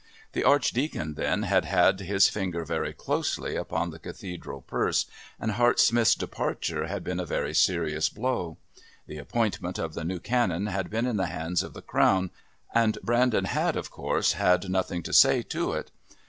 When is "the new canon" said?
9.93-10.65